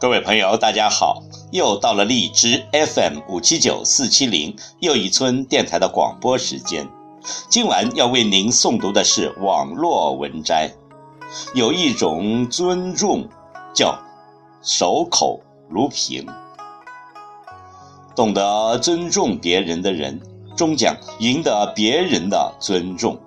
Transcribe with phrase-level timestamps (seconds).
[0.00, 1.22] 各位朋友，大家好！
[1.50, 6.88] 又到了荔枝 FM 五七九四七零又一村电台的广播时间。
[7.50, 10.72] 今晚要为您诵读的是网络文摘。
[11.54, 13.28] 有一种尊重，
[13.74, 14.00] 叫
[14.62, 16.26] 守口如瓶。
[18.16, 20.18] 懂得尊重别人的人，
[20.56, 23.20] 终将赢得别人的尊重。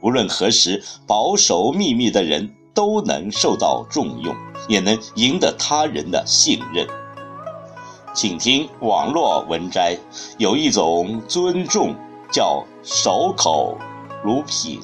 [0.00, 2.50] 无论何时，保守秘密的人。
[2.74, 4.34] 都能受到重用，
[4.68, 6.86] 也能赢得他人的信任。
[8.12, 9.98] 请听网络文摘，
[10.36, 11.94] 有一种尊重
[12.30, 13.78] 叫守口
[14.22, 14.80] 如瓶。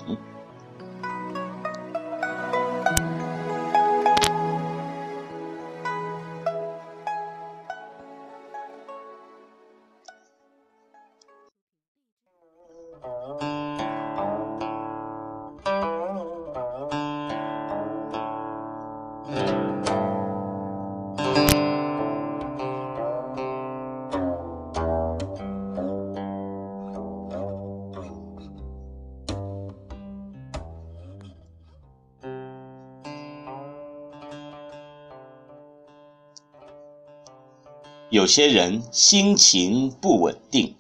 [38.11, 40.75] 有些人心情不稳定，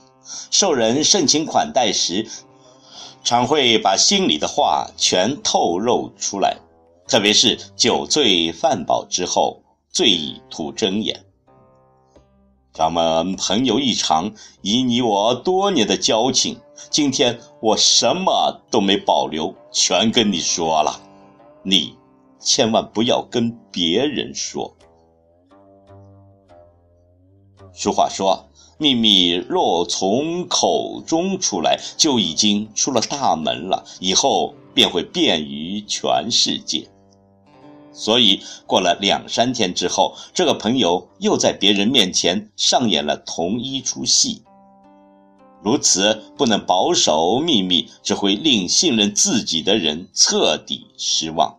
[0.50, 2.28] 受人盛情款待时，
[3.22, 6.56] 常会把心里的话全透露出来，
[7.06, 11.24] 特别是酒醉饭饱之后，最易吐真言。
[12.72, 16.58] 咱们朋友一场，以你我多年的交情，
[16.90, 21.00] 今天我什么都没保留，全跟你说了，
[21.62, 21.96] 你
[22.40, 24.74] 千万不要跟别人说。
[27.82, 28.44] 俗话说
[28.76, 36.86] ：“秘密若从口中出来，就已经出了大门了，以后便会遍于全世界。”
[37.90, 44.42] 所以，过了两三天之后，这个朋友又在别人面前上演了同一出戏。
[45.62, 51.56] 如此不能保守秘密，只会令信任自己的人彻底失望。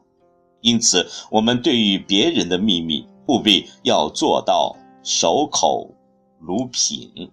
[0.61, 5.89] 因此，我们对于别人的秘密，务必要做到守口。
[6.41, 7.31] 如品。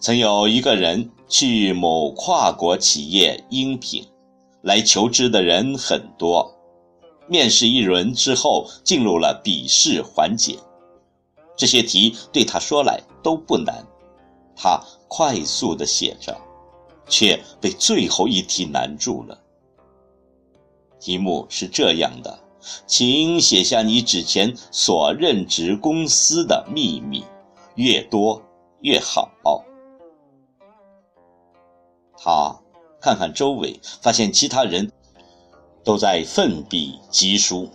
[0.00, 4.04] 曾有一个人去某跨国企业应聘，
[4.62, 6.52] 来求职的人很多。
[7.28, 10.58] 面试一轮之后，进入了笔试环节。
[11.56, 13.86] 这些题对他说来都不难，
[14.56, 16.36] 他快速的写着，
[17.06, 19.38] 却被最后一题难住了。
[20.98, 22.36] 题目是这样的。
[22.86, 27.24] 请写下你之前所任职公司的秘密，
[27.74, 28.42] 越多
[28.80, 29.30] 越好。
[32.16, 32.56] 他
[33.00, 34.92] 看看周围，发现其他人
[35.82, 37.68] 都在奋笔疾书。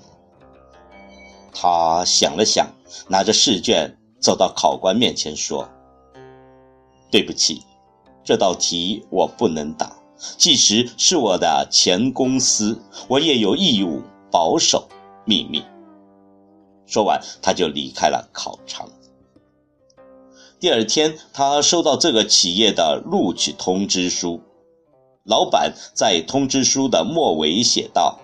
[1.54, 2.68] 他想了想，
[3.09, 5.68] 拿着试卷走到考官面前说
[7.12, 7.62] ：“对不起，
[8.24, 9.94] 这道题我不能答。
[10.38, 14.02] 即使是我的前公司，我也有义务。”
[14.32, 14.88] 保守
[15.26, 15.64] 秘密。
[16.86, 18.90] 说完，他就离开了考场。
[20.60, 24.42] 第二天，他收到这个企业的录取通知书。
[25.24, 28.18] 老板在通知书的末尾写道：“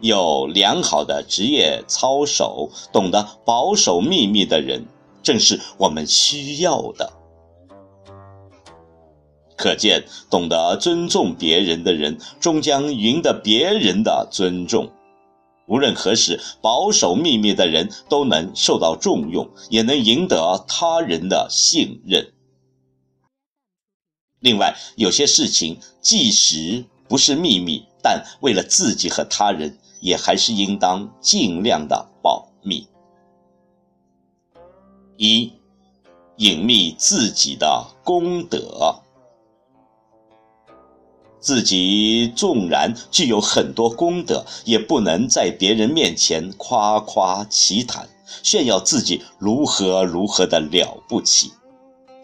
[0.00, 4.86] 有良好的职业操守、懂得保守秘密的人，
[5.22, 7.12] 正是我们需要的。”
[9.58, 14.90] 可见，懂得尊重别人的人，终将赢得别人的尊重。
[15.66, 22.32] 无论何时，保守秘密的人都能受到重用，也能赢得他人的信任。
[24.40, 32.86] 另外，有些事情即使不是秘密，但为了自己和他人，也还是应当尽量的保密。
[35.16, 35.52] 一，
[36.36, 39.02] 隐秘自己的功德。
[41.40, 48.08] 自己纵然具有很多功德，也不能在别人面前夸夸其谈，
[48.42, 51.52] 炫耀自己如何如何的了不起。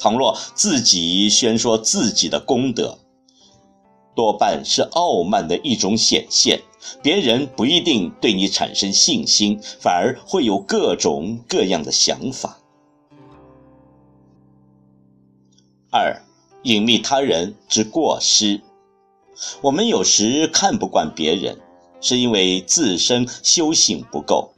[0.00, 2.99] 倘若自己宣说自己的功德，
[4.17, 6.61] 多半是傲慢的一种显现，
[7.00, 12.58] 别人不一定对你产生信心，反而会有各种各样的想法。
[15.91, 16.20] 二，
[16.65, 18.61] 隐秘他人之过失。
[19.61, 21.59] 我们有时看不惯别人，
[22.00, 24.53] 是因为自身修行不够。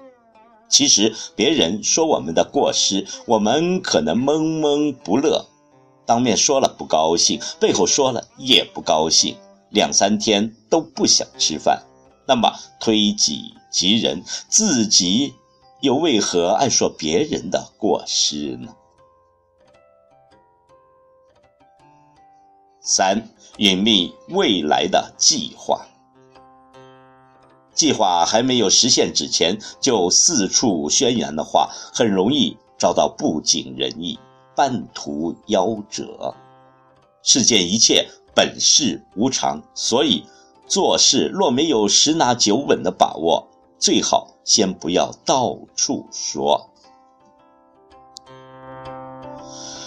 [0.69, 5.46] 其实别人说我们的过失，我们可能闷闷不乐，
[6.06, 9.36] 当面说了不高兴，背后说了也不高兴，
[9.70, 11.82] 两三天都不想吃饭。
[12.26, 15.34] 那么推己及人，自己
[15.82, 18.75] 又为何爱说别人的过失呢？
[22.81, 23.28] 三、
[23.58, 25.86] 隐秘未来的计划。
[27.72, 34.18] 计划还没有实现之前，就四处宣扬的话，很容易遭到不尽人意、
[34.56, 36.34] 半途夭折。
[37.22, 40.24] 世间一切本是无常，所以
[40.66, 43.46] 做事若没有十拿九稳的把握，
[43.78, 46.70] 最好先不要到处说。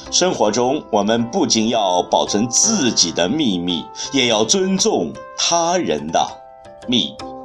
[0.09, 3.83] 生活中，我们不仅要保存自己的秘密，
[4.13, 6.25] 也要尊重他人的
[6.87, 7.36] 秘密。